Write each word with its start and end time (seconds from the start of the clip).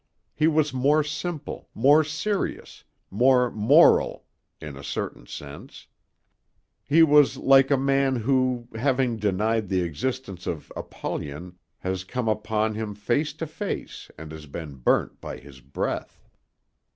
He 0.33 0.47
was 0.47 0.73
more 0.73 1.03
simple, 1.03 1.69
more 1.75 2.03
serious, 2.03 2.83
more 3.11 3.51
moral, 3.51 4.25
in 4.59 4.75
a 4.75 4.83
certain 4.83 5.27
sense. 5.27 5.85
He 6.83 7.03
was 7.03 7.37
like 7.37 7.69
a 7.69 7.77
man 7.77 8.15
who, 8.15 8.67
having 8.73 9.17
denied 9.17 9.69
the 9.69 9.83
existence 9.83 10.47
of 10.47 10.71
Apollyon, 10.75 11.59
has 11.77 12.03
come 12.03 12.27
upon 12.27 12.73
him 12.73 12.95
face 12.95 13.31
to 13.33 13.45
face 13.45 14.09
and 14.17 14.31
has 14.31 14.47
been 14.47 14.73
burnt 14.77 15.21
by 15.21 15.37
his 15.37 15.59
breath. 15.61 16.27